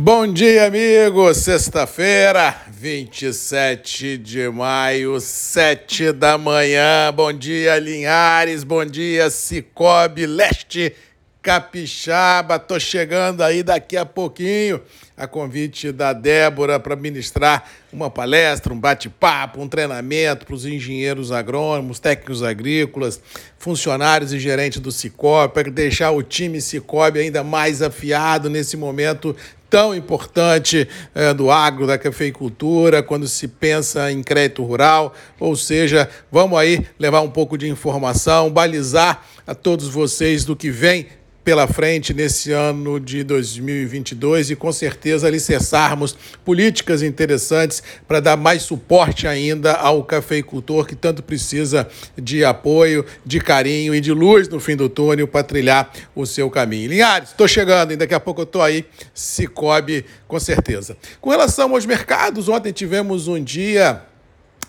[0.00, 1.34] Bom dia, amigo.
[1.34, 7.12] Sexta-feira, 27 de maio, 7 da manhã.
[7.12, 8.62] Bom dia, Linhares.
[8.62, 10.94] Bom dia, Cicobi Leste
[11.42, 12.60] Capixaba.
[12.60, 14.80] Tô chegando aí daqui a pouquinho
[15.16, 21.32] a convite da Débora para ministrar uma palestra, um bate-papo, um treinamento para os engenheiros
[21.32, 23.20] agrônomos, técnicos agrícolas,
[23.58, 29.34] funcionários e gerentes do Cicobi, para deixar o time Cicobi ainda mais afiado nesse momento
[29.70, 35.14] tão importante é, do agro, da cafeicultura, quando se pensa em crédito rural.
[35.38, 40.70] Ou seja, vamos aí levar um pouco de informação, balizar a todos vocês do que
[40.70, 41.06] vem
[41.48, 48.64] pela frente nesse ano de 2022 e com certeza alicerçarmos políticas interessantes para dar mais
[48.64, 54.60] suporte ainda ao cafeicultor que tanto precisa de apoio, de carinho e de luz no
[54.60, 56.90] fim do túnel para trilhar o seu caminho.
[56.90, 58.84] Linhares, estou chegando daqui a pouco eu estou aí,
[59.14, 60.98] Cicobi, com certeza.
[61.18, 64.02] Com relação aos mercados, ontem tivemos um dia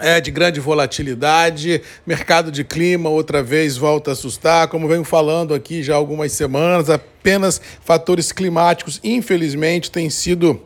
[0.00, 5.54] é, de grande volatilidade, mercado de clima outra vez volta a assustar, como venho falando
[5.54, 10.60] aqui já há algumas semanas, apenas fatores climáticos, infelizmente, têm sido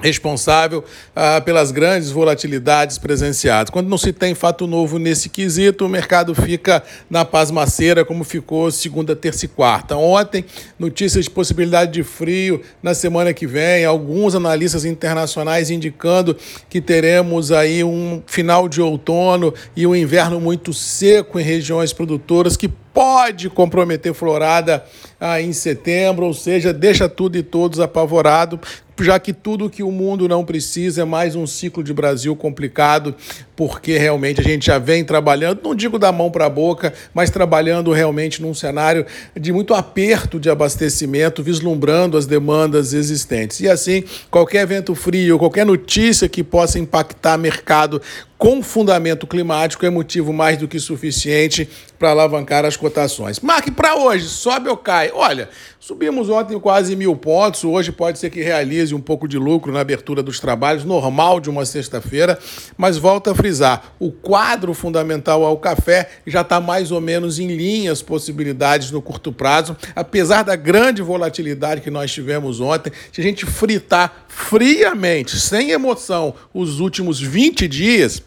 [0.00, 3.70] responsável ah, pelas grandes volatilidades presenciadas.
[3.70, 8.70] Quando não se tem fato novo nesse quesito, o mercado fica na pasmaceira, como ficou
[8.70, 9.96] segunda, terça e quarta.
[9.96, 10.44] Ontem,
[10.78, 16.36] notícias de possibilidade de frio na semana que vem, alguns analistas internacionais indicando
[16.68, 22.56] que teremos aí um final de outono e um inverno muito seco em regiões produtoras
[22.56, 24.84] que pode comprometer florada
[25.20, 28.58] ah, em setembro, ou seja, deixa tudo e todos apavorado,
[29.00, 33.14] já que tudo que o mundo não precisa é mais um ciclo de Brasil complicado,
[33.54, 37.30] porque realmente a gente já vem trabalhando, não digo da mão para a boca, mas
[37.30, 39.06] trabalhando realmente num cenário
[39.38, 43.60] de muito aperto de abastecimento, vislumbrando as demandas existentes.
[43.60, 48.02] E assim, qualquer evento frio, qualquer notícia que possa impactar mercado
[48.36, 51.68] com fundamento climático é motivo mais do que suficiente
[51.98, 53.40] para alavancar as cotações.
[53.40, 55.10] Marque para hoje, sobe ou cai?
[55.12, 55.48] Olha,
[55.80, 59.80] subimos ontem quase mil pontos, hoje pode ser que realize um pouco de lucro na
[59.80, 62.38] abertura dos trabalhos, normal de uma sexta-feira,
[62.76, 67.48] mas volta a frisar, o quadro fundamental ao café já está mais ou menos em
[67.48, 73.20] linha as possibilidades no curto prazo, apesar da grande volatilidade que nós tivemos ontem, se
[73.20, 78.22] a gente fritar friamente, sem emoção, os últimos 20 dias,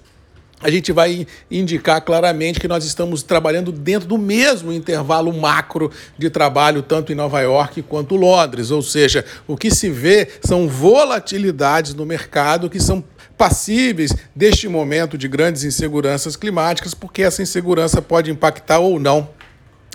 [0.62, 6.30] a gente vai indicar claramente que nós estamos trabalhando dentro do mesmo intervalo macro de
[6.30, 8.72] trabalho, tanto em Nova York quanto Londres.
[8.72, 13.04] Ou seja, o que se vê são volatilidades no mercado que são
[13.38, 19.30] passíveis deste momento de grandes inseguranças climáticas, porque essa insegurança pode impactar ou não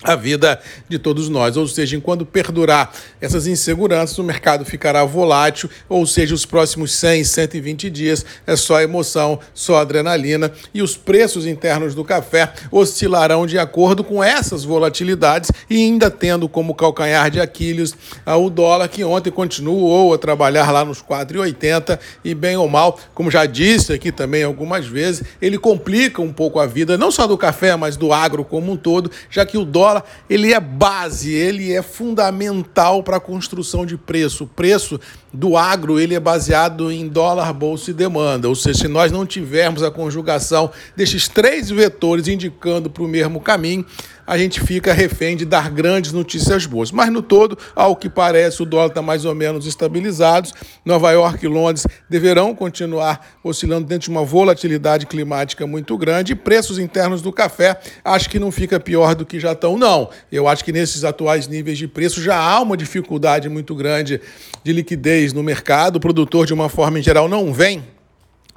[0.07, 1.57] a vida de todos nós.
[1.57, 7.25] Ou seja, enquanto perdurar essas inseguranças, o mercado ficará volátil, ou seja, os próximos 100,
[7.25, 13.59] 120 dias é só emoção, só adrenalina, e os preços internos do café oscilarão de
[13.59, 17.95] acordo com essas volatilidades e ainda tendo como calcanhar de Aquiles
[18.27, 23.31] o dólar, que ontem continuou a trabalhar lá nos 4,80 e bem ou mal, como
[23.31, 27.37] já disse aqui também algumas vezes, ele complica um pouco a vida, não só do
[27.37, 31.33] café, mas do agro como um todo, já que o dólar dólar, ele é base,
[31.33, 34.45] ele é fundamental para a construção de preço.
[34.45, 35.01] O preço
[35.33, 38.49] do agro, ele é baseado em dólar, bolsa e demanda.
[38.49, 43.41] Ou seja, se nós não tivermos a conjugação destes três vetores indicando para o mesmo
[43.41, 43.85] caminho,
[44.27, 46.91] a gente fica refém de dar grandes notícias boas.
[46.91, 50.51] Mas no todo, ao que parece, o dólar está mais ou menos estabilizado.
[50.85, 56.33] Nova York e Londres deverão continuar oscilando dentro de uma volatilidade climática muito grande.
[56.33, 60.11] E preços internos do café, acho que não fica pior do que já estão, não.
[60.31, 64.21] Eu acho que nesses atuais níveis de preço já há uma dificuldade muito grande
[64.65, 65.97] de liquidez no mercado.
[65.97, 67.83] O produtor, de uma forma em geral, não vem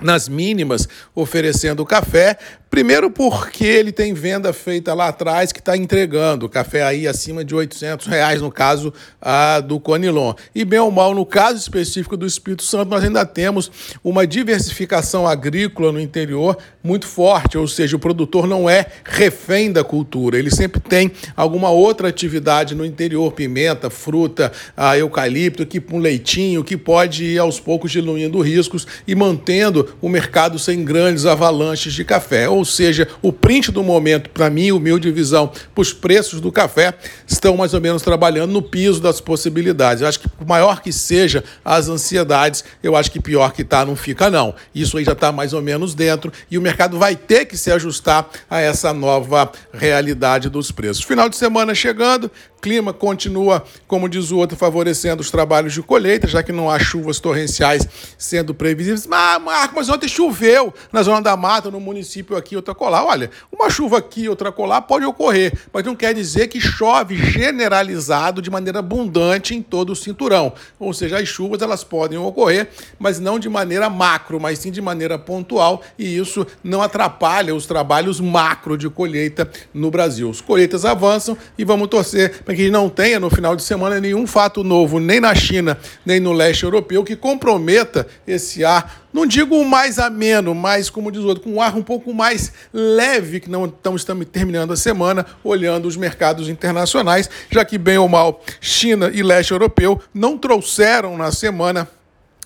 [0.02, 2.38] nas mínimas oferecendo café,
[2.70, 6.48] Primeiro porque ele tem venda feita lá atrás que está entregando.
[6.48, 10.34] Café aí acima de 800 reais, no caso a do Conilon.
[10.54, 13.72] E bem ou mal, no caso específico do Espírito Santo, nós ainda temos
[14.04, 19.84] uma diversificação agrícola no interior muito forte, ou seja, o produtor não é refém da
[19.84, 26.00] cultura, ele sempre tem alguma outra atividade no interior, pimenta, fruta, a eucalipto, que um
[26.00, 31.94] leitinho, que pode ir aos poucos diluindo riscos e mantendo o mercado sem grandes avalanches
[31.94, 36.40] de café ou seja, o print do momento, para mim, humilde visão, para os preços
[36.40, 36.94] do café,
[37.28, 40.02] estão mais ou menos trabalhando no piso das possibilidades.
[40.02, 43.86] Eu acho que, por maior que seja as ansiedades, eu acho que pior que está
[43.86, 44.54] não fica, não.
[44.76, 47.72] Isso aí já está mais ou menos dentro e o mercado vai ter que se
[47.72, 51.04] ajustar a essa nova realidade dos preços.
[51.04, 52.30] Final de semana chegando,
[52.62, 56.78] clima continua, como diz o outro, favorecendo os trabalhos de colheita, já que não há
[56.80, 59.08] chuvas torrenciais sendo previsíveis.
[59.08, 63.06] Mas, Marco, mas ontem choveu na zona da mata, no município aqui, outra colar.
[63.06, 68.42] Olha, uma chuva aqui, outra colar pode ocorrer, mas não quer dizer que chove generalizado
[68.42, 70.54] de maneira abundante em todo o cinturão.
[70.80, 74.82] Ou seja, as chuvas elas podem ocorrer, mas não de maneira macro, mas sim de
[74.82, 80.30] maneira pontual, e isso não atrapalha os trabalhos macro de colheita no Brasil.
[80.30, 84.26] As colheitas avançam e vamos torcer para que não tenha no final de semana nenhum
[84.26, 89.64] fato novo, nem na China, nem no leste europeu, que comprometa esse ar, não digo
[89.64, 93.52] mais ameno, mas, como diz o outro, com um ar um pouco mais leve, que
[93.52, 99.12] não estamos terminando a semana, olhando os mercados internacionais, já que, bem ou mal, China
[99.14, 101.88] e leste europeu não trouxeram na semana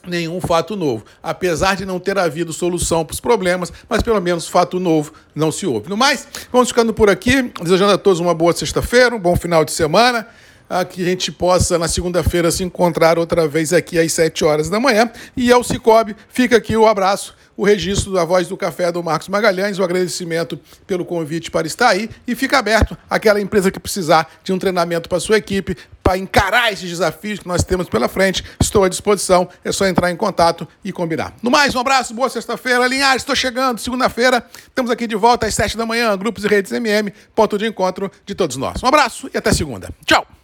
[0.07, 1.05] nenhum fato novo.
[1.21, 5.51] Apesar de não ter havido solução para os problemas, mas pelo menos fato novo não
[5.51, 5.89] se houve.
[5.89, 9.63] No mais, vamos ficando por aqui, desejando a todos uma boa sexta-feira, um bom final
[9.63, 10.27] de semana.
[10.89, 14.79] Que a gente possa, na segunda-feira, se encontrar outra vez aqui às 7 horas da
[14.79, 15.11] manhã.
[15.37, 19.27] E ao Cicobi, fica aqui o abraço o registro da voz do café do Marcos
[19.27, 24.29] Magalhães, o agradecimento pelo convite para estar aí e fica aberto aquela empresa que precisar
[24.43, 28.43] de um treinamento para sua equipe, para encarar esses desafios que nós temos pela frente.
[28.59, 31.33] Estou à disposição, é só entrar em contato e combinar.
[31.41, 32.85] No mais, um abraço, boa sexta-feira.
[32.87, 36.71] Linhares, estou chegando, segunda-feira, estamos aqui de volta às 7 da manhã, Grupos e Redes
[36.73, 38.83] MM, ponto de encontro de todos nós.
[38.83, 39.89] Um abraço e até segunda.
[40.05, 40.42] Tchau!